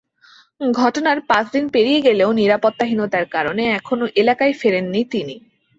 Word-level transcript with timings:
ঘটনার 0.75 1.17
পাঁচ 1.29 1.45
দিন 1.53 1.65
পেরিয়ে 1.73 1.99
গেলেও 2.01 2.29
নিরাপত্তাহীনতার 2.39 3.25
কারণে 3.35 3.63
এখনো 3.77 4.05
এলাকায় 4.21 4.53
ফেরেননি 4.53 5.01
তিনি। 5.13 5.35